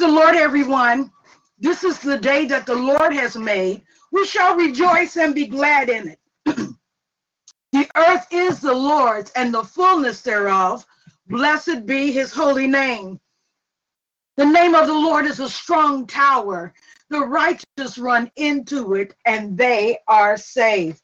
[0.00, 1.12] the Lord, everyone.
[1.58, 3.82] This is the day that the Lord has made.
[4.12, 6.18] We shall rejoice and be glad in it.
[7.72, 10.86] the earth is the Lord's and the fullness thereof.
[11.28, 13.20] Blessed be his holy name.
[14.38, 16.72] The name of the Lord is a strong tower.
[17.10, 21.02] The righteous run into it and they are saved.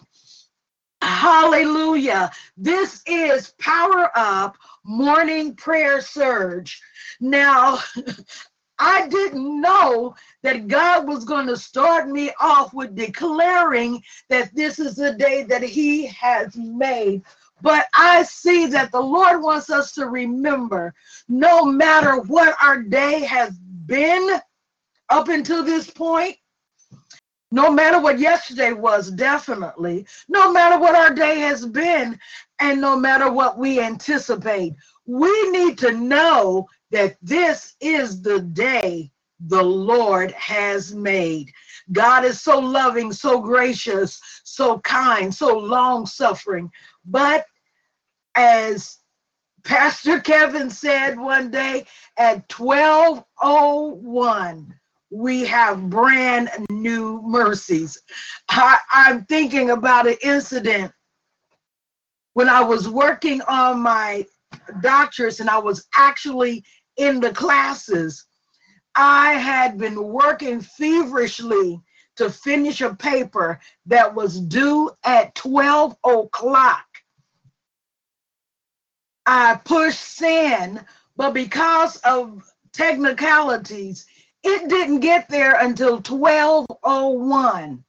[1.03, 2.31] Hallelujah.
[2.57, 6.81] This is Power Up Morning Prayer Surge.
[7.21, 7.79] Now,
[8.79, 14.79] I didn't know that God was going to start me off with declaring that this
[14.79, 17.22] is the day that He has made.
[17.62, 20.94] But I see that the Lord wants us to remember
[21.29, 24.40] no matter what our day has been
[25.08, 26.36] up until this point,
[27.50, 32.19] no matter what yesterday was, definitely, no matter what our day has been,
[32.58, 34.75] and no matter what we anticipate,
[35.06, 41.53] we need to know that this is the day the Lord has made.
[41.92, 46.70] God is so loving, so gracious, so kind, so long suffering.
[47.05, 47.45] But
[48.34, 48.98] as
[49.64, 51.84] Pastor Kevin said one day
[52.17, 54.75] at 1201,
[55.11, 57.98] we have brand new mercies.
[58.48, 60.92] I, I'm thinking about an incident
[62.34, 64.25] when I was working on my
[64.80, 66.64] doctors and I was actually
[66.97, 68.25] in the classes.
[68.94, 71.80] I had been working feverishly
[72.16, 76.86] to finish a paper that was due at 12 o'clock.
[79.27, 80.84] I pushed send,
[81.17, 84.06] but because of technicalities,
[84.42, 87.84] it didn't get there until 1201.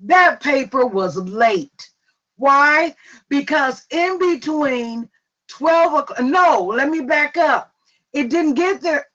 [0.00, 1.90] That paper was late.
[2.36, 2.94] Why?
[3.28, 5.08] Because in between
[5.48, 7.72] 12 o'clock, no, let me back up.
[8.12, 9.06] It didn't get there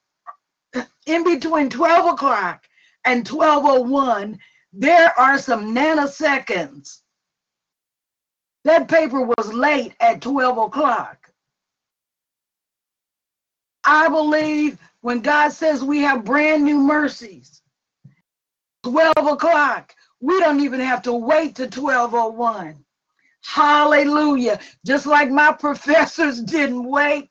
[1.06, 2.66] in between 12 o'clock
[3.06, 4.40] and 1201.
[4.74, 7.00] There are some nanoseconds.
[8.64, 11.32] That paper was late at 12 o'clock.
[13.84, 17.62] I believe when God says we have brand new mercies,
[18.84, 22.84] 12 o'clock, we don't even have to wait to 1201.
[23.44, 24.60] Hallelujah.
[24.86, 27.30] Just like my professors didn't wait,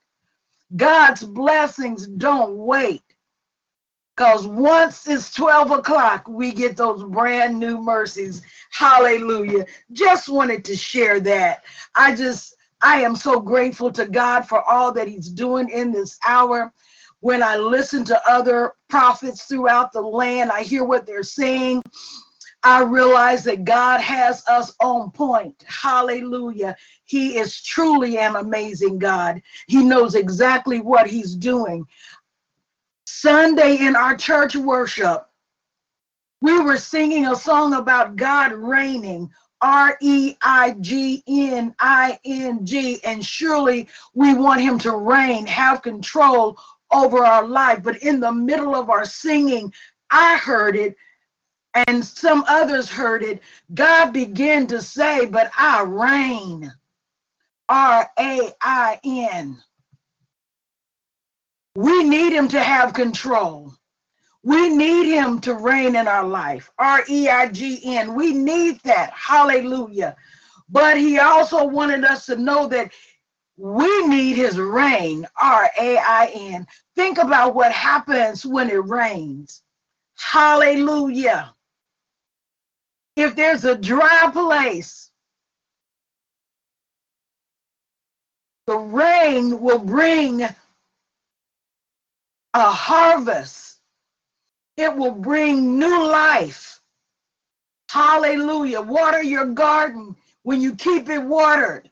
[0.77, 3.03] God's blessings don't wait.
[4.17, 8.43] Because once it's 12 o'clock, we get those brand new mercies.
[8.71, 9.65] Hallelujah.
[9.93, 11.65] Just wanted to share that.
[11.95, 16.19] I just, I am so grateful to God for all that He's doing in this
[16.27, 16.71] hour.
[17.21, 21.83] When I listen to other prophets throughout the land, I hear what they're saying.
[22.63, 25.65] I realize that God has us on point.
[25.67, 26.77] Hallelujah.
[27.05, 29.41] He is truly an amazing God.
[29.67, 31.87] He knows exactly what He's doing.
[33.07, 35.27] Sunday in our church worship,
[36.43, 39.31] we were singing a song about God reigning.
[39.63, 45.47] R E I G N I N G, and surely we want him to reign,
[45.47, 46.59] have control
[46.91, 47.83] over our life.
[47.83, 49.73] But in the middle of our singing,
[50.11, 50.97] I heard it
[51.75, 53.41] and some others heard it,
[53.75, 56.73] God began to say, But I reign.
[57.69, 59.57] R A I N.
[61.77, 63.73] We need him to have control.
[64.43, 66.69] We need him to reign in our life.
[66.79, 68.15] R E I G N.
[68.15, 69.13] We need that.
[69.13, 70.17] Hallelujah.
[70.69, 72.91] But he also wanted us to know that
[73.57, 75.27] we need his reign.
[75.41, 76.67] R A I N.
[76.97, 79.63] Think about what happens when it rains.
[80.17, 81.55] Hallelujah
[83.23, 85.11] if there's a dry place,
[88.67, 90.55] the rain will bring a
[92.55, 93.79] harvest.
[94.77, 96.81] It will bring new life.
[97.91, 98.81] Hallelujah.
[98.81, 101.91] Water your garden when you keep it watered.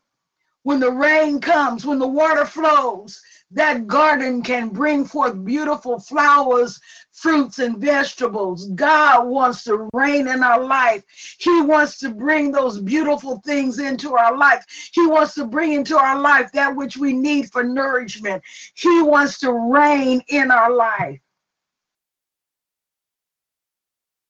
[0.62, 3.20] When the rain comes, when the water flows,
[3.50, 6.78] that garden can bring forth beautiful flowers,
[7.12, 8.68] fruits, and vegetables.
[8.74, 11.02] God wants to reign in our life.
[11.38, 14.64] He wants to bring those beautiful things into our life.
[14.92, 18.42] He wants to bring into our life that which we need for nourishment.
[18.74, 21.20] He wants to reign in our life.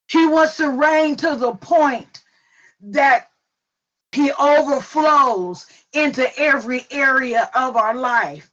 [0.09, 2.23] He wants to reign to the point
[2.81, 3.29] that
[4.13, 8.49] he overflows into every area of our life.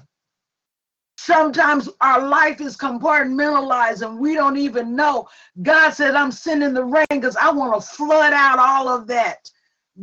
[1.26, 5.28] Sometimes our life is compartmentalized and we don't even know.
[5.64, 9.50] God said, I'm sending the rain because I want to flood out all of that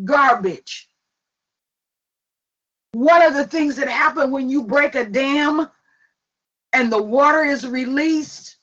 [0.05, 0.89] garbage.
[2.91, 5.69] One of the things that happen when you break a dam
[6.73, 8.57] and the water is released,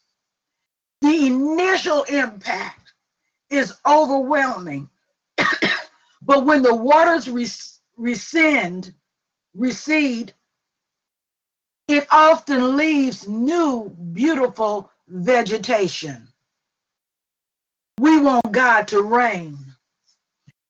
[1.00, 2.92] the initial impact
[3.50, 4.90] is overwhelming.
[6.22, 7.30] but when the waters
[7.96, 8.94] rescind,
[9.56, 10.34] recede,
[11.90, 16.28] it often leaves new, beautiful vegetation.
[18.00, 19.58] We want God to reign.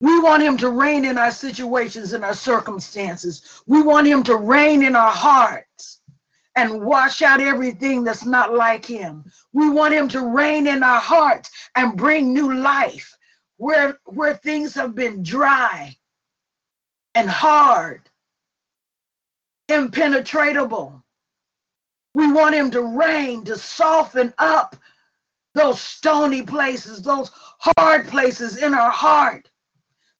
[0.00, 3.62] We want him to reign in our situations and our circumstances.
[3.66, 6.00] We want him to reign in our hearts
[6.56, 9.30] and wash out everything that's not like him.
[9.52, 13.14] We want him to reign in our hearts and bring new life
[13.58, 15.94] where, where things have been dry
[17.14, 18.08] and hard,
[19.68, 20.99] impenetrable.
[22.14, 24.76] We want him to reign, to soften up
[25.54, 29.50] those stony places, those hard places in our heart,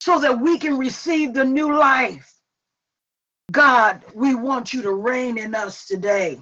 [0.00, 2.32] so that we can receive the new life.
[3.50, 6.40] God, we want you to reign in us today.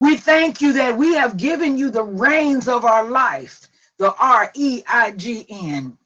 [0.00, 3.68] We thank you that we have given you the reins of our life,
[3.98, 5.98] the R E I G N.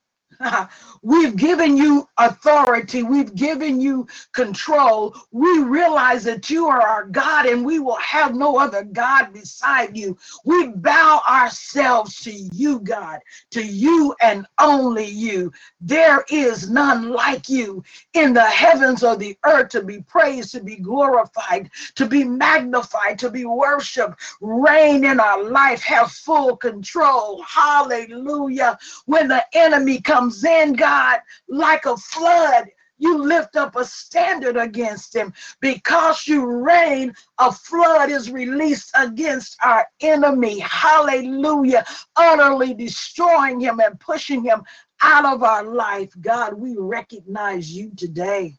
[1.02, 3.04] We've given you authority.
[3.04, 5.16] We've given you control.
[5.32, 9.96] We realize that you are our God and we will have no other God beside
[9.96, 10.18] you.
[10.44, 13.20] We bow ourselves to you, God,
[13.52, 15.52] to you and only you.
[15.80, 17.84] There is none like you
[18.14, 23.18] in the heavens or the earth to be praised, to be glorified, to be magnified,
[23.20, 24.20] to be worshiped.
[24.40, 27.42] Reign in our life, have full control.
[27.44, 28.78] Hallelujah.
[29.06, 32.66] When the enemy comes in, God, God, like a flood,
[32.98, 35.32] you lift up a standard against him.
[35.60, 40.60] Because you reign, a flood is released against our enemy.
[40.60, 41.84] Hallelujah.
[42.16, 44.62] Utterly destroying him and pushing him
[45.00, 46.10] out of our life.
[46.20, 48.58] God, we recognize you today.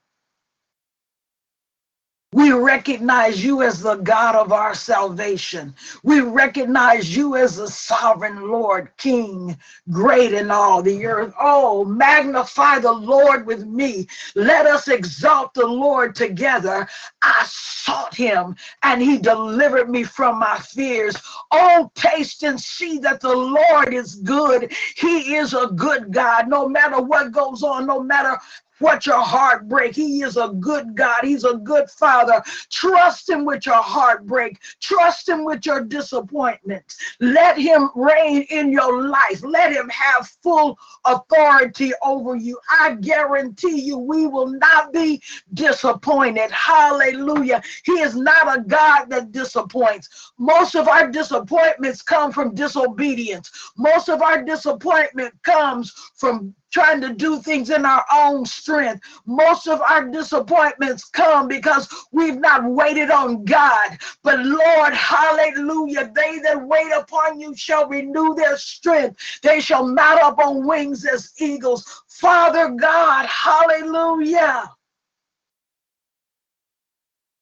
[2.33, 5.75] We recognize you as the God of our salvation.
[6.03, 9.57] We recognize you as the sovereign Lord, King,
[9.91, 11.33] great in all the earth.
[11.39, 14.07] Oh, magnify the Lord with me.
[14.35, 16.87] Let us exalt the Lord together.
[17.21, 21.15] I sought him and he delivered me from my fears.
[21.51, 24.73] Oh, taste and see that the Lord is good.
[24.97, 26.49] He is a good God.
[26.49, 28.39] No matter what goes on, no matter
[28.83, 29.95] what your heartbreak.
[29.95, 31.19] He is a good God.
[31.23, 32.43] He's a good Father.
[32.69, 34.59] Trust Him with your heartbreak.
[34.81, 36.83] Trust Him with your disappointment.
[37.21, 39.41] Let Him reign in your life.
[39.41, 42.59] Let Him have full authority over you.
[42.77, 45.21] I guarantee you, we will not be
[45.53, 46.51] disappointed.
[46.51, 47.63] Hallelujah.
[47.85, 50.33] He is not a God that disappoints.
[50.37, 53.49] Most of our disappointments come from disobedience.
[53.77, 59.05] Most of our disappointment comes from trying to do things in our own strength.
[59.25, 63.97] Most of our disappointments come because we've not waited on God.
[64.23, 69.39] But Lord, hallelujah, they that wait upon you shall renew their strength.
[69.43, 71.85] They shall mount up on wings as eagles.
[72.07, 74.71] Father God, hallelujah.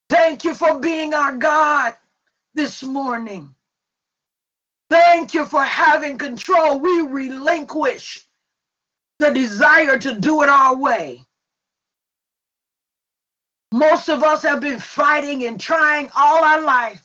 [0.09, 1.95] Thank you for being our God
[2.53, 3.55] this morning.
[4.89, 6.77] Thank you for having control.
[6.77, 8.27] We relinquish
[9.21, 11.23] the desire to do it our way.
[13.73, 17.03] Most of us have been fighting and trying all our life.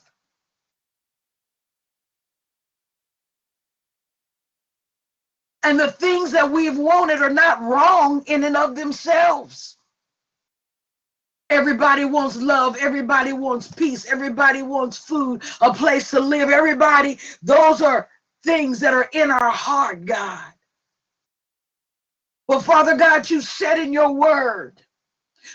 [5.63, 9.77] And the things that we've wanted are not wrong in and of themselves.
[11.49, 12.77] Everybody wants love.
[12.81, 14.05] Everybody wants peace.
[14.07, 16.49] Everybody wants food, a place to live.
[16.49, 18.09] Everybody, those are
[18.43, 20.45] things that are in our heart, God.
[22.47, 24.81] Well, Father God, you said in your word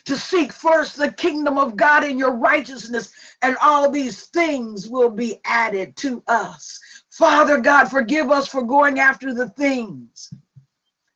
[0.04, 5.10] to seek first the kingdom of God and your righteousness, and all these things will
[5.10, 6.78] be added to us.
[7.10, 10.32] Father God, forgive us for going after the things,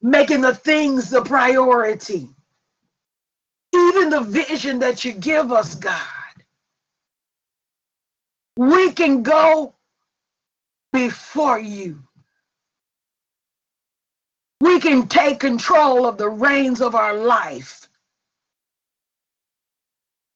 [0.02, 2.28] making the things the priority.
[3.74, 6.02] Even the vision that you give us, God.
[8.56, 9.74] We can go
[10.92, 12.05] before you
[14.60, 17.88] we can take control of the reins of our life.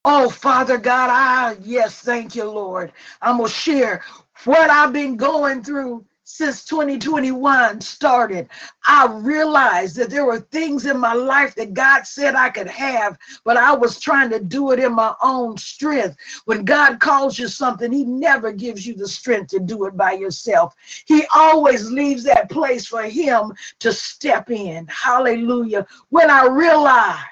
[0.04, 2.92] Oh, Father God, I, yes, thank you, Lord.
[3.22, 4.02] I'm going to share
[4.44, 8.48] what I've been going through since 2021 started,
[8.86, 13.18] I realized that there were things in my life that God said I could have,
[13.44, 16.16] but I was trying to do it in my own strength.
[16.44, 20.12] When God calls you something, He never gives you the strength to do it by
[20.12, 20.76] yourself.
[21.04, 24.86] He always leaves that place for Him to step in.
[24.86, 25.86] Hallelujah.
[26.10, 27.24] When I realized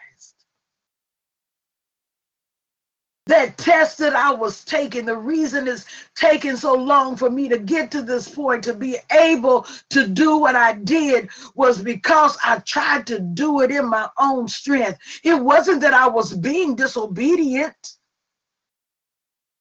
[3.28, 5.84] that test that I was taking, the reason it's
[6.16, 10.38] taking so long for me to get to this point, to be able to do
[10.38, 14.98] what I did, was because I tried to do it in my own strength.
[15.24, 17.94] It wasn't that I was being disobedient.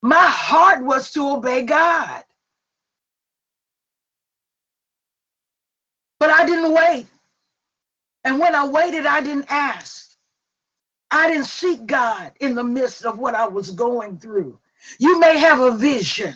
[0.01, 2.23] My heart was to obey God.
[6.19, 7.07] But I didn't wait.
[8.23, 10.06] And when I waited, I didn't ask.
[11.11, 14.59] I didn't seek God in the midst of what I was going through.
[14.99, 16.35] You may have a vision.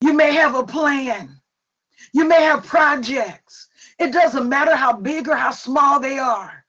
[0.00, 1.40] You may have a plan.
[2.12, 3.68] You may have projects.
[3.98, 6.64] It doesn't matter how big or how small they are.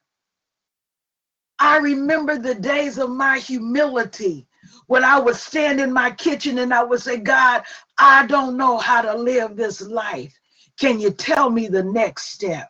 [1.60, 4.48] I remember the days of my humility
[4.88, 7.64] when I would stand in my kitchen and I would say, God,
[7.98, 10.34] I don't know how to live this life.
[10.80, 12.70] Can you tell me the next step?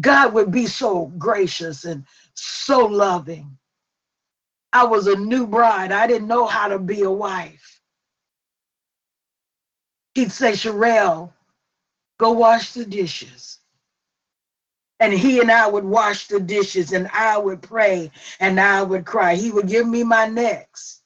[0.00, 3.56] God would be so gracious and so loving.
[4.72, 5.92] I was a new bride.
[5.92, 7.80] I didn't know how to be a wife.
[10.14, 11.32] He'd say, Sherelle,
[12.18, 13.58] go wash the dishes.
[15.00, 18.10] And he and I would wash the dishes, and I would pray,
[18.40, 19.34] and I would cry.
[19.34, 21.02] He would give me my next,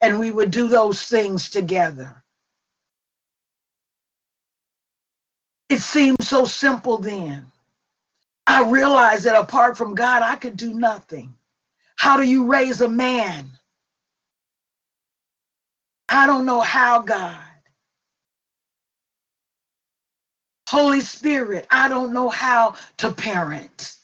[0.00, 2.22] and we would do those things together.
[5.68, 7.50] It seemed so simple then.
[8.46, 11.34] I realized that apart from God, I could do nothing.
[11.96, 13.50] How do you raise a man?
[16.08, 17.38] I don't know how, God.
[20.68, 23.94] Holy Spirit, I don't know how to parent.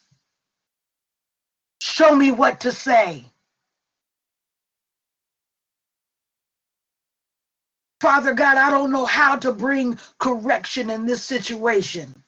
[1.81, 3.27] Show me what to say.
[8.01, 12.22] Father God, I don't know how to bring correction in this situation.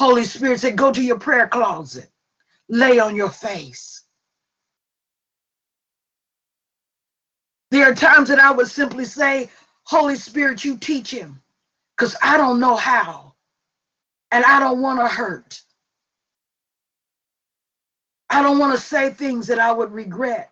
[0.00, 2.08] Holy Spirit said, go to your prayer closet,
[2.70, 4.04] lay on your face.
[7.70, 9.50] There are times that I would simply say,
[9.82, 11.42] Holy Spirit, you teach him,
[11.94, 13.34] because I don't know how,
[14.30, 15.60] and I don't want to hurt.
[18.30, 20.50] I don't want to say things that I would regret.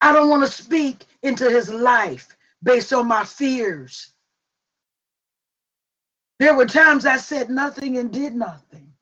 [0.00, 4.12] I don't want to speak into his life based on my fears
[6.40, 8.92] there were times I said nothing and did nothing.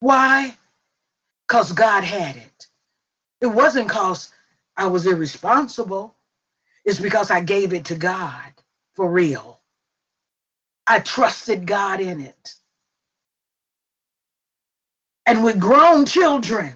[0.00, 0.56] Why?
[1.48, 2.68] Because God had it.
[3.42, 4.32] It wasn't because
[4.76, 6.14] I was irresponsible.
[6.84, 8.52] It's because I gave it to God
[8.94, 9.60] for real.
[10.86, 12.54] I trusted God in it.
[15.26, 16.74] And with grown children,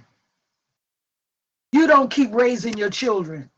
[1.73, 3.51] you don't keep raising your children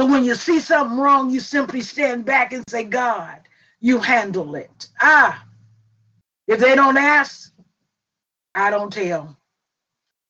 [0.00, 3.38] So when you see something wrong, you simply stand back and say, God,
[3.80, 4.88] you handle it.
[4.98, 5.44] Ah,
[6.46, 7.52] if they don't ask,
[8.54, 9.36] I don't tell,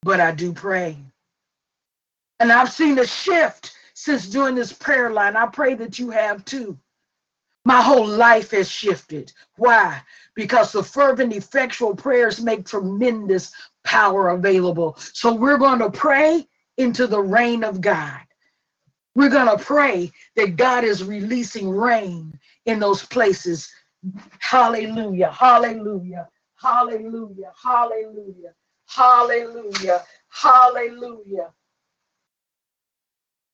[0.03, 0.99] but I do pray.
[2.41, 5.37] And I've seen a shift since doing this prayer line.
[5.37, 6.77] I pray that you have too.
[7.65, 9.33] My whole life has shifted.
[9.55, 10.03] Why?
[10.35, 13.53] Because the fervent, effectual prayers make tremendous
[13.85, 14.97] power available.
[14.99, 18.19] So we're going to pray into the reign of God.
[19.15, 23.71] We're going to pray that God is releasing rain in those places.
[24.39, 28.55] Hallelujah, hallelujah, hallelujah, hallelujah,
[28.87, 31.51] hallelujah, hallelujah.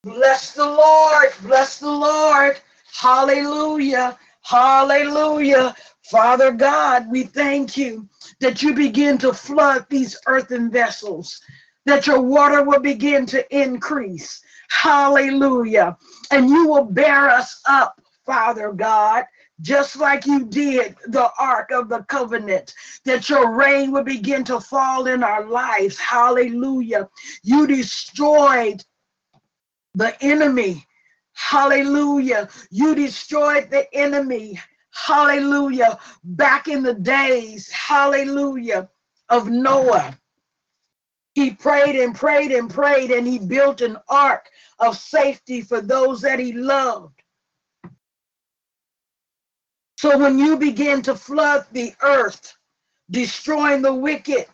[0.03, 2.59] Bless the Lord, bless the Lord.
[2.93, 5.75] Hallelujah, hallelujah.
[6.09, 8.07] Father God, we thank you
[8.39, 11.41] that you begin to flood these earthen vessels,
[11.85, 15.97] that your water will begin to increase Hallelujah.
[16.31, 19.25] And you will bear us up, Father God,
[19.61, 22.73] just like you did the Ark of the Covenant,
[23.05, 25.97] that your rain would begin to fall in our lives.
[25.97, 27.09] Hallelujah.
[27.43, 28.83] You destroyed
[29.95, 30.85] the enemy.
[31.33, 32.49] Hallelujah.
[32.69, 34.59] You destroyed the enemy.
[34.91, 35.99] Hallelujah.
[36.23, 38.89] Back in the days, hallelujah,
[39.29, 40.17] of Noah.
[41.37, 46.19] He prayed and prayed and prayed, and he built an ark of safety for those
[46.21, 47.21] that he loved.
[49.99, 52.57] So when you begin to flood the earth,
[53.11, 54.47] destroying the wicked,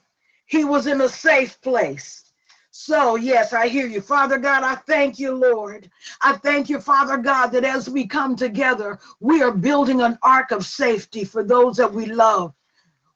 [0.45, 2.33] he was in a safe place.
[2.71, 4.01] So, yes, I hear you.
[4.01, 5.89] Father God, I thank you, Lord.
[6.19, 10.51] I thank you, Father God, that as we come together, we are building an ark
[10.51, 12.53] of safety for those that we love.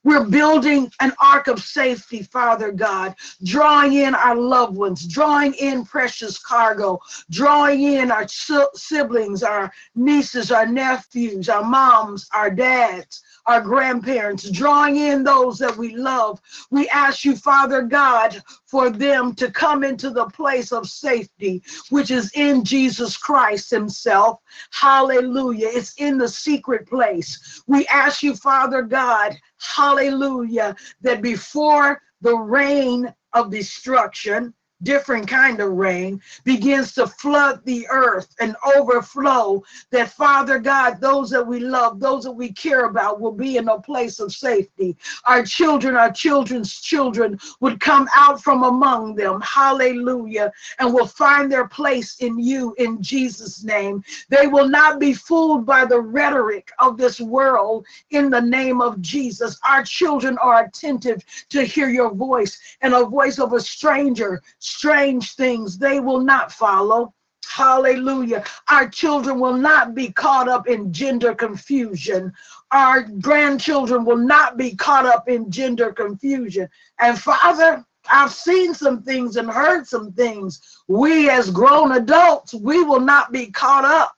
[0.07, 5.83] We're building an ark of safety, Father God, drawing in our loved ones, drawing in
[5.83, 13.59] precious cargo, drawing in our siblings, our nieces, our nephews, our moms, our dads, our
[13.59, 16.39] grandparents, drawing in those that we love.
[16.71, 22.11] We ask you, Father God, for them to come into the place of safety, which
[22.11, 24.39] is in Jesus Christ Himself.
[24.71, 25.67] Hallelujah.
[25.69, 27.61] It's in the secret place.
[27.67, 34.53] We ask you, Father God, hallelujah, that before the rain of destruction,
[34.83, 41.29] different kind of rain begins to flood the earth and overflow that father god those
[41.29, 44.95] that we love those that we care about will be in a place of safety.
[45.25, 49.41] Our children our children's children would come out from among them.
[49.41, 50.51] Hallelujah.
[50.79, 54.03] And will find their place in you in jesus name.
[54.29, 59.01] They will not be fooled by the rhetoric of this world in the name of
[59.01, 59.59] jesus.
[59.67, 65.33] Our children are attentive to hear your voice and a voice of a stranger strange
[65.33, 67.13] things they will not follow.
[67.45, 68.43] Hallelujah.
[68.69, 72.33] Our children will not be caught up in gender confusion.
[72.71, 76.67] Our grandchildren will not be caught up in gender confusion.
[76.99, 80.61] And Father, I've seen some things and heard some things.
[80.87, 84.13] We, as grown adults, we will not be caught up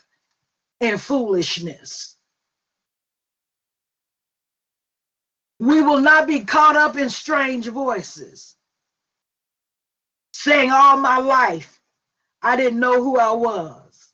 [0.80, 2.16] in foolishness.
[5.60, 8.56] We will not be caught up in strange voices
[10.40, 11.82] saying all my life,
[12.42, 14.08] I didn't know who I was.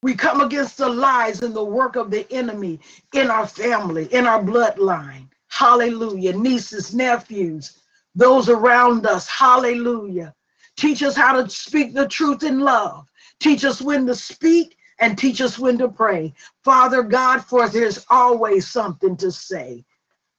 [0.00, 2.78] We come against the lies and the work of the enemy
[3.12, 5.26] in our family, in our bloodline.
[5.48, 6.36] Hallelujah.
[6.36, 7.80] Nieces, nephews,
[8.14, 9.26] those around us.
[9.26, 10.32] Hallelujah.
[10.76, 13.08] Teach us how to speak the truth in love.
[13.40, 16.32] Teach us when to speak and teach us when to pray.
[16.62, 19.84] Father God, for there's always something to say.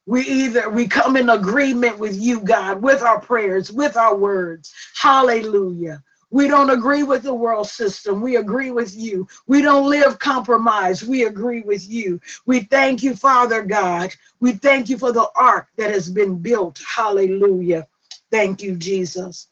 [0.07, 4.73] We either we come in agreement with you, God, with our prayers, with our words.
[4.95, 6.01] Hallelujah.
[6.29, 8.21] We don't agree with the world system.
[8.21, 9.27] We agree with you.
[9.47, 11.03] We don't live compromise.
[11.03, 12.21] We agree with you.
[12.45, 14.13] We thank you, Father God.
[14.39, 16.81] We thank you for the ark that has been built.
[16.87, 17.85] Hallelujah.
[18.31, 19.49] Thank you, Jesus.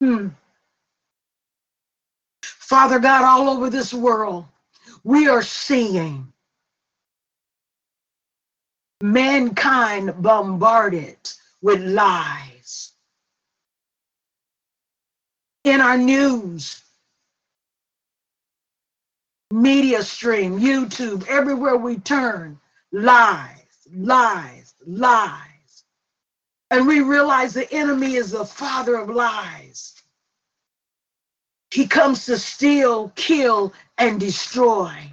[0.00, 0.28] Hmm.
[2.42, 4.46] Father God, all over this world,
[5.04, 6.32] we are seeing
[9.04, 11.18] mankind bombarded
[11.60, 12.92] with lies.
[15.64, 16.82] In our news,
[19.50, 22.58] media stream, YouTube, everywhere we turn,
[22.92, 25.84] lies, lies, lies.
[26.70, 30.02] And we realize the enemy is the father of lies.
[31.70, 35.12] He comes to steal, kill, and destroy.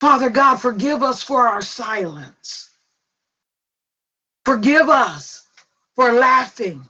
[0.00, 2.70] Father God, forgive us for our silence.
[4.44, 5.46] Forgive us
[5.94, 6.86] for laughing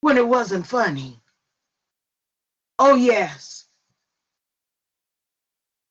[0.00, 1.20] when it wasn't funny.
[2.78, 3.66] Oh, yes.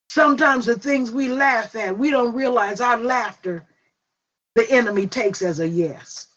[0.09, 3.65] Sometimes the things we laugh at, we don't realize our laughter,
[4.55, 6.27] the enemy takes as a yes.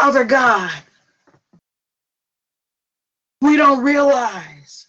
[0.00, 0.70] Father God,
[3.40, 4.86] we don't realize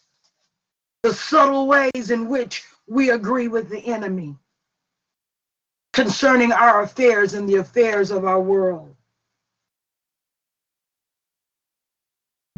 [1.01, 4.35] the subtle ways in which we agree with the enemy
[5.93, 8.95] concerning our affairs and the affairs of our world.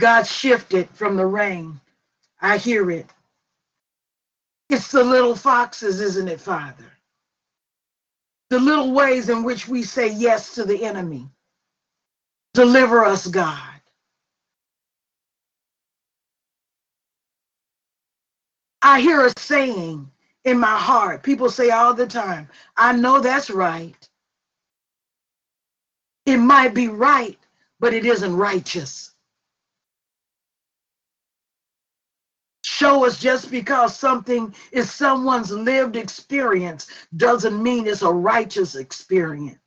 [0.01, 1.79] God shifted from the rain.
[2.41, 3.07] I hear it.
[4.69, 6.91] It's the little foxes, isn't it, Father?
[8.49, 11.29] The little ways in which we say yes to the enemy.
[12.53, 13.59] Deliver us, God.
[18.81, 20.11] I hear a saying
[20.45, 21.23] in my heart.
[21.23, 23.95] People say all the time, I know that's right.
[26.25, 27.39] It might be right,
[27.79, 29.13] but it isn't righteous.
[32.63, 36.87] Show us just because something is someone's lived experience
[37.17, 39.57] doesn't mean it's a righteous experience.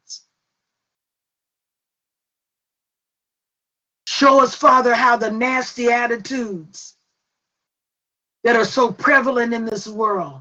[4.25, 6.95] Show us, Father, how the nasty attitudes
[8.43, 10.41] that are so prevalent in this world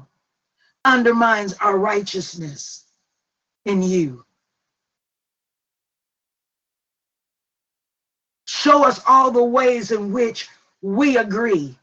[0.86, 2.86] undermines our righteousness
[3.66, 4.24] in you.
[8.46, 10.48] Show us all the ways in which
[10.80, 11.76] we agree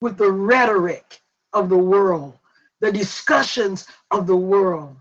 [0.00, 1.22] with the rhetoric
[1.54, 2.38] of the world,
[2.78, 4.94] the discussions of the world.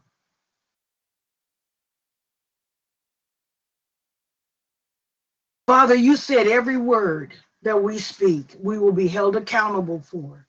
[5.68, 10.48] Father, you said every word that we speak, we will be held accountable for.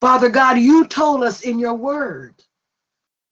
[0.00, 2.34] Father God, you told us in your word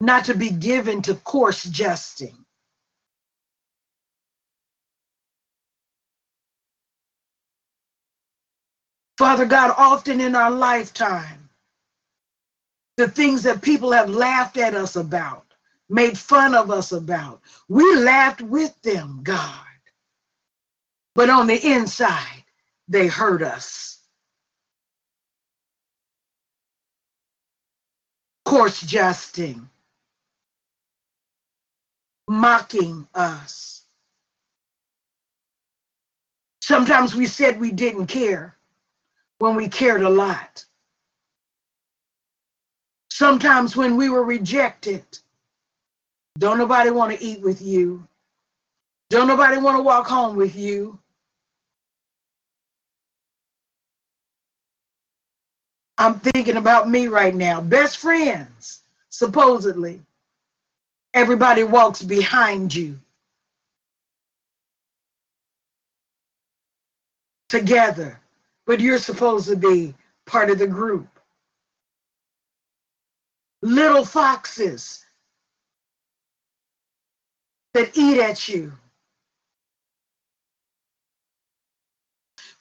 [0.01, 2.37] not to be given to coarse jesting.
[9.17, 11.49] Father God, often in our lifetime,
[12.97, 15.45] the things that people have laughed at us about,
[15.89, 19.65] made fun of us about, we laughed with them, God.
[21.15, 22.43] But on the inside,
[22.87, 23.99] they hurt us.
[28.45, 29.69] Course jesting,
[32.27, 33.83] mocking us.
[36.61, 38.57] Sometimes we said we didn't care
[39.39, 40.65] when we cared a lot.
[43.09, 45.03] Sometimes when we were rejected,
[46.37, 48.07] don't nobody want to eat with you.
[49.11, 50.97] Don't nobody want to walk home with you.
[55.97, 57.59] I'm thinking about me right now.
[57.59, 59.99] Best friends, supposedly.
[61.13, 62.97] Everybody walks behind you.
[67.49, 68.17] Together.
[68.65, 69.93] But you're supposed to be
[70.25, 71.09] part of the group.
[73.61, 75.05] Little foxes
[77.73, 78.71] that eat at you.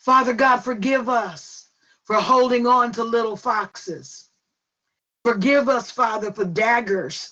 [0.01, 1.69] Father God, forgive us
[2.05, 4.31] for holding on to little foxes.
[5.25, 7.31] Forgive us, Father, for daggers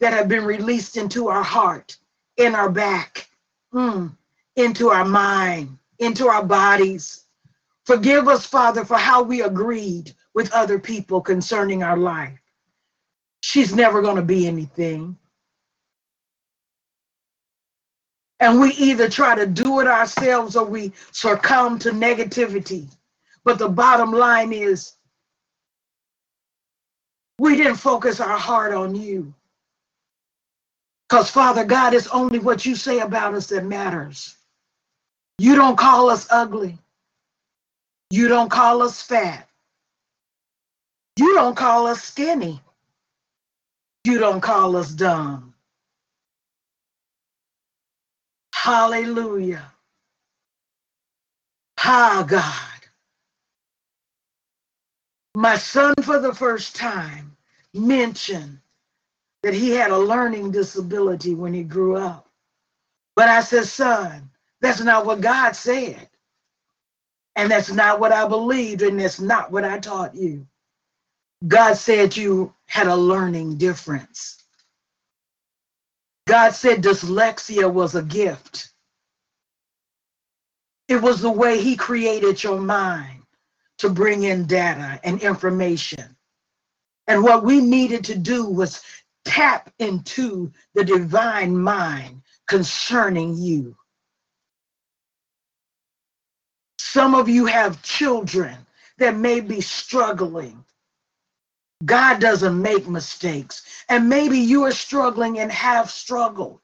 [0.00, 1.96] that have been released into our heart,
[2.36, 3.26] in our back,
[3.72, 4.14] mm,
[4.56, 7.24] into our mind, into our bodies.
[7.86, 12.38] Forgive us, Father, for how we agreed with other people concerning our life.
[13.40, 15.16] She's never going to be anything.
[18.40, 22.88] And we either try to do it ourselves or we succumb to negativity.
[23.44, 24.94] But the bottom line is,
[27.38, 29.32] we didn't focus our heart on you.
[31.08, 34.36] Because, Father God, it's only what you say about us that matters.
[35.38, 36.78] You don't call us ugly.
[38.10, 39.48] You don't call us fat.
[41.16, 42.60] You don't call us skinny.
[44.04, 45.49] You don't call us dumb.
[48.62, 49.72] Hallelujah.
[51.78, 52.80] Ha, God
[55.34, 57.36] my son for the first time
[57.74, 58.58] mentioned
[59.42, 62.28] that he had a learning disability when he grew up.
[63.16, 66.08] But I said, son, that's not what God said.
[67.36, 70.46] And that's not what I believed, and that's not what I taught you.
[71.48, 74.39] God said you had a learning difference.
[76.30, 78.70] God said dyslexia was a gift.
[80.86, 83.22] It was the way he created your mind
[83.78, 86.16] to bring in data and information.
[87.08, 88.80] And what we needed to do was
[89.24, 93.76] tap into the divine mind concerning you.
[96.78, 98.56] Some of you have children
[98.98, 100.64] that may be struggling.
[101.84, 103.62] God doesn't make mistakes.
[103.88, 106.60] And maybe you are struggling and have struggled.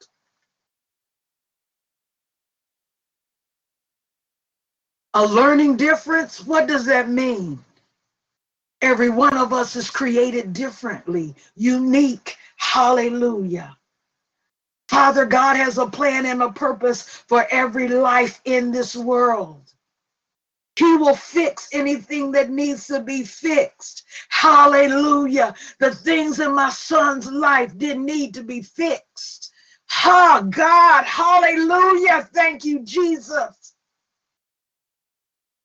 [5.15, 7.59] A learning difference, what does that mean?
[8.83, 12.37] Every one of us is created differently, unique.
[12.59, 13.77] Hallelujah.
[14.89, 19.73] Father God has a plan and a purpose for every life in this world.
[20.77, 24.05] He will fix anything that needs to be fixed.
[24.29, 25.55] Hallelujah.
[25.81, 29.53] The things in my son's life didn't need to be fixed.
[29.89, 31.05] Ha, God.
[31.05, 32.29] Hallelujah.
[32.35, 33.75] Thank you, Jesus.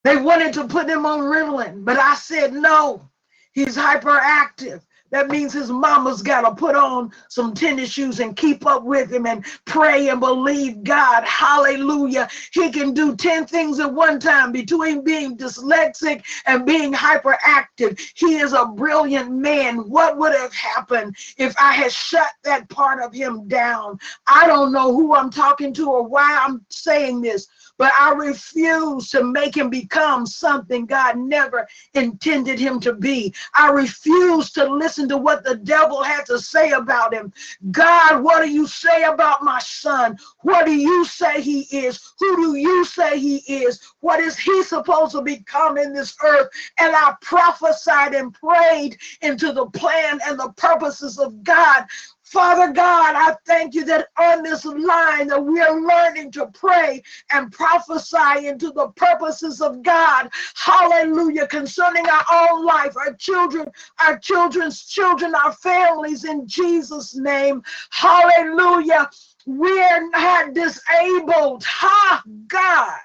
[0.04, 3.10] They wanted to put him on Ritalin, but I said no.
[3.54, 4.82] He's hyperactive.
[5.12, 9.12] That means his mama's got to put on some tennis shoes and keep up with
[9.12, 11.24] him and pray and believe God.
[11.26, 12.30] Hallelujah.
[12.54, 18.00] He can do 10 things at one time between being dyslexic and being hyperactive.
[18.15, 19.78] He is a brilliant man.
[19.89, 24.00] What would have happened if I had shut that part of him down?
[24.28, 27.47] I don't know who I'm talking to or why I'm saying this,
[27.82, 33.34] but I refuse to make him become something God never intended him to be.
[33.56, 37.34] I refuse to listen to what the devil had to say about him.
[37.72, 40.15] God, what do you say about my son?
[40.41, 42.13] What do you say he is?
[42.20, 43.82] Who do you say he is?
[44.02, 46.50] What is he supposed to become in this earth?
[46.80, 51.88] And I prophesied and prayed into the plan and the purposes of God
[52.32, 57.04] Father God, I thank you that on this line that we are learning to pray
[57.30, 60.30] and prophesy into the purposes of God.
[60.56, 61.46] Hallelujah.
[61.48, 63.67] Concerning our own life, our children,
[64.00, 67.62] our children's children, our families in Jesus' name.
[67.89, 69.10] Hallelujah.
[69.46, 71.65] We are not disabled.
[71.65, 73.00] Ha, God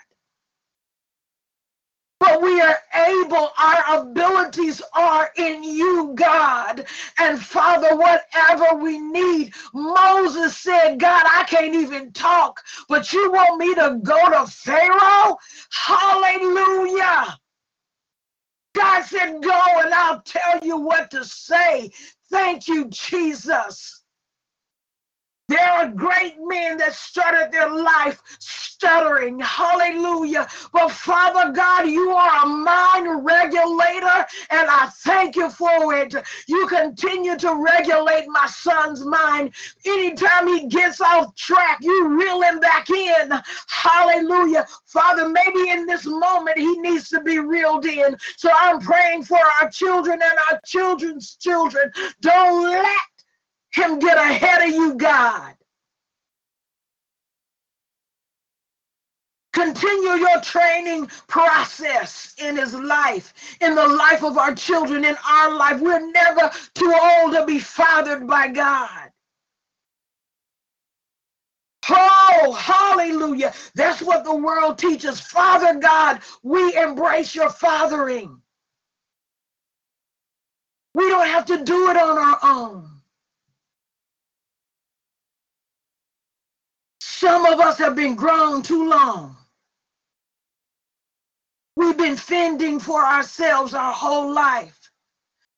[2.18, 6.86] but we are able, our abilities are in you, God.
[7.18, 13.58] And Father, whatever we need, Moses said, God, I can't even talk, but you want
[13.58, 15.36] me to go to Pharaoh?
[15.70, 17.38] Hallelujah.
[18.74, 21.90] God said, Go and I'll tell you what to say.
[22.30, 23.95] Thank you, Jesus.
[25.48, 29.38] There are great men that started their life stuttering.
[29.38, 30.48] Hallelujah.
[30.72, 36.14] But Father God, you are a mind regulator, and I thank you for it.
[36.48, 39.54] You continue to regulate my son's mind.
[39.84, 43.30] Anytime he gets off track, you reel him back in.
[43.68, 44.66] Hallelujah.
[44.86, 48.16] Father, maybe in this moment he needs to be reeled in.
[48.36, 51.92] So I'm praying for our children and our children's children.
[52.20, 52.98] Don't let
[53.72, 55.54] him get ahead of you, God.
[59.52, 65.54] Continue your training process in his life, in the life of our children, in our
[65.54, 65.80] life.
[65.80, 69.10] We're never too old to be fathered by God.
[71.88, 73.54] Oh, hallelujah.
[73.74, 75.20] That's what the world teaches.
[75.20, 78.40] Father God, we embrace your fathering.
[80.94, 82.95] We don't have to do it on our own.
[87.16, 89.38] Some of us have been grown too long.
[91.74, 94.78] We've been fending for ourselves our whole life.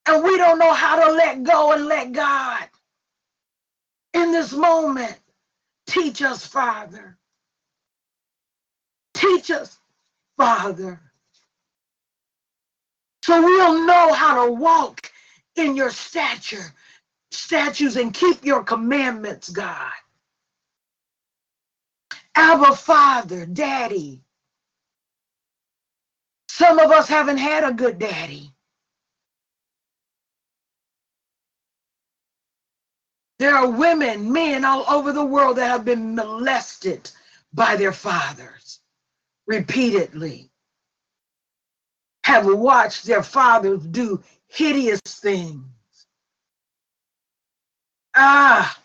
[0.07, 2.69] And we don't know how to let go and let God.
[4.15, 5.19] In this moment,
[5.89, 7.19] teach us, Father.
[9.15, 9.81] Teach us,
[10.37, 11.01] Father.
[13.25, 15.11] So we'll know how to walk
[15.57, 16.73] in your stature,
[17.33, 19.91] statues, and keep your commandments, God.
[22.39, 24.23] Abba Father, Daddy.
[26.49, 28.53] Some of us haven't had a good daddy.
[33.41, 37.11] There are women, men all over the world that have been molested
[37.53, 38.81] by their fathers
[39.49, 40.49] repeatedly,
[42.23, 45.65] have watched their fathers do hideous things.
[48.15, 48.79] Ah,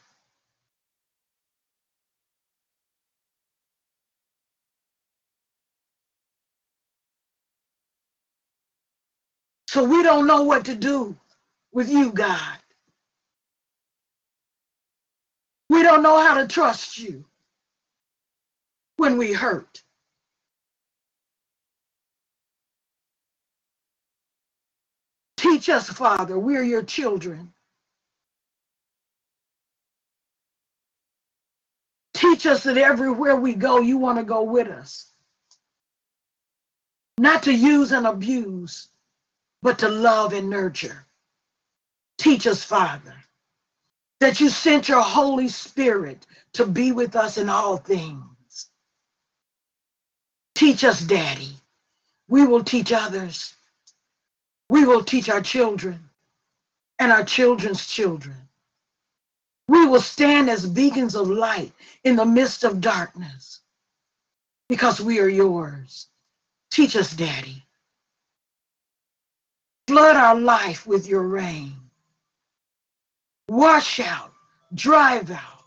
[9.73, 11.17] So we don't know what to do
[11.71, 12.59] with you, God.
[15.67, 17.25] We don't know how to trust you
[18.97, 19.81] when we hurt.
[25.37, 26.37] Teach us, Father.
[26.37, 27.51] We're your children.
[32.13, 35.07] Teach us that everywhere we go, you want to go with us.
[37.17, 38.89] Not to use and abuse,
[39.63, 41.07] but to love and nurture.
[42.19, 43.15] Teach us, Father,
[44.21, 48.69] that you sent your Holy Spirit to be with us in all things.
[50.55, 51.57] Teach us, Daddy.
[52.29, 53.55] We will teach others.
[54.69, 56.09] We will teach our children
[56.99, 58.37] and our children's children.
[59.69, 61.73] We will stand as beacons of light
[62.03, 63.61] in the midst of darkness
[64.69, 66.07] because we are yours.
[66.71, 67.62] Teach us, Daddy.
[69.87, 71.75] Flood our life with your rain.
[73.49, 74.31] Wash out,
[74.73, 75.63] drive out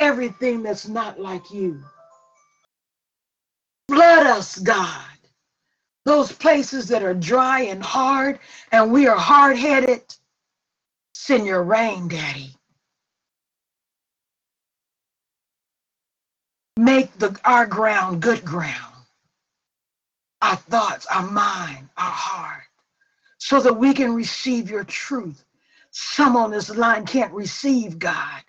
[0.00, 1.82] everything that's not like you.
[3.88, 5.04] Flood us, God.
[6.04, 8.40] Those places that are dry and hard
[8.72, 10.02] and we are hard headed,
[11.14, 12.54] send your rain, Daddy.
[16.76, 18.94] Make the, our ground good ground.
[20.40, 22.62] Our thoughts, our mind, our heart
[23.42, 25.44] so that we can receive your truth.
[25.90, 28.40] Some on this line can't receive God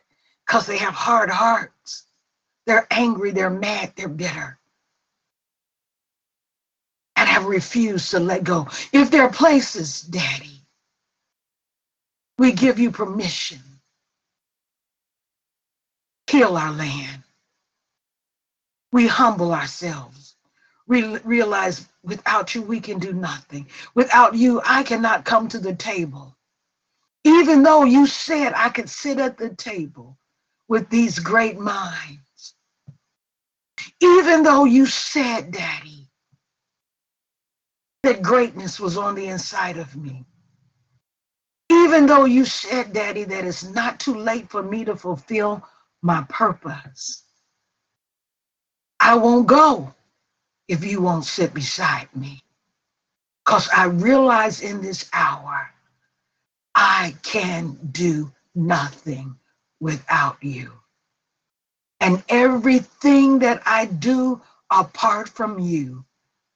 [0.46, 2.04] because they have hard hearts.
[2.68, 4.60] They're angry, they're mad, they're bitter.
[7.16, 8.68] And have refused to let go.
[8.94, 10.62] If there are places, Daddy,
[12.38, 13.60] we give you permission.
[16.28, 17.24] Heal our land.
[18.92, 20.23] We humble ourselves.
[20.88, 23.68] Realize without you, we can do nothing.
[23.96, 26.36] Without you, I cannot come to the table.
[27.24, 30.18] Even though you said I could sit at the table
[30.68, 32.56] with these great minds.
[34.02, 36.10] Even though you said, Daddy,
[38.04, 40.26] that greatness was on the inside of me.
[41.70, 45.66] Even though you said, Daddy, that it's not too late for me to fulfill
[46.02, 47.24] my purpose.
[49.00, 49.94] I won't go
[50.74, 52.42] if you won't sit beside me.
[53.46, 55.70] Because I realize in this hour,
[56.74, 59.38] I can do nothing
[59.80, 60.72] without you.
[62.00, 66.06] And everything that I do apart from you,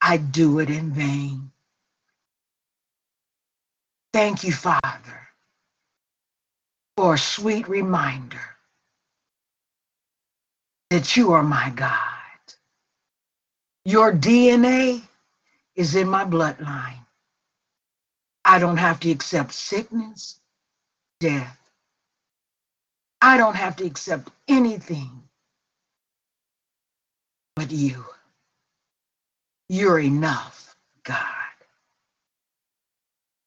[0.02, 1.52] I do it in vain.
[4.12, 5.28] Thank you, Father,
[6.96, 8.56] for a sweet reminder
[10.90, 12.17] that you are my God.
[13.84, 15.02] Your DNA
[15.76, 17.00] is in my bloodline.
[18.44, 20.40] I don't have to accept sickness,
[21.20, 21.58] death.
[23.22, 25.22] I don't have to accept anything
[27.56, 28.04] but you.
[29.68, 31.26] You're enough, God.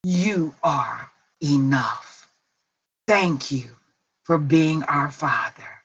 [0.03, 1.11] You are
[1.43, 2.29] enough.
[3.07, 3.69] Thank you
[4.25, 5.80] for being our Father.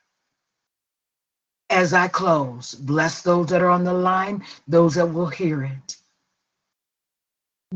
[1.71, 5.97] As I close, bless those that are on the line, those that will hear it.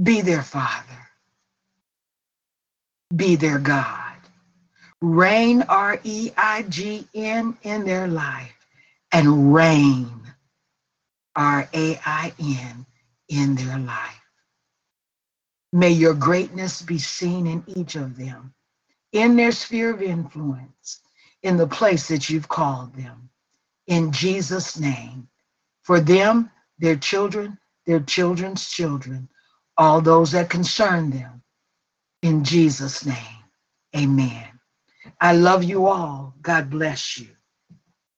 [0.02, 1.08] Be their Father.
[3.16, 4.14] Be their God.
[5.00, 8.54] Reign, R E I G N, in their life,
[9.12, 10.10] and reign,
[11.36, 12.86] R A I N,
[13.28, 14.20] in their life.
[15.72, 18.54] May your greatness be seen in each of them,
[19.12, 21.00] in their sphere of influence,
[21.42, 23.29] in the place that you've called them.
[23.90, 25.28] In Jesus' name.
[25.84, 29.28] For them, their children, their children's children,
[29.78, 31.42] all those that concern them.
[32.22, 33.16] In Jesus' name.
[33.96, 34.46] Amen.
[35.20, 36.34] I love you all.
[36.42, 37.28] God bless you.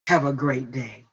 [0.08, 1.06] Have a great day.